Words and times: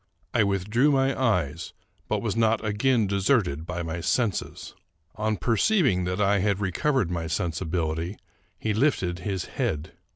I 0.33 0.43
withdrew 0.43 0.89
my 0.91 1.15
eyes, 1.15 1.73
but 2.07 2.23
was 2.23 2.35
not 2.35 2.65
again 2.65 3.05
deserted 3.05 3.67
by 3.67 3.83
my 3.83 3.99
senses. 4.01 4.73
On 5.15 5.37
perceiving 5.37 6.05
that 6.05 6.19
I 6.19 6.39
had 6.39 6.59
recovered 6.59 7.11
my 7.11 7.27
sensibility, 7.27 8.17
he 8.57 8.73
lifted 8.73 9.19
his 9.19 9.45
head. 9.45 9.91